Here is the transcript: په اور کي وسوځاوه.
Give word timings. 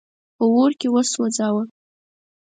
په 0.37 0.43
اور 0.53 0.71
کي 0.79 0.87
وسوځاوه. 0.93 1.63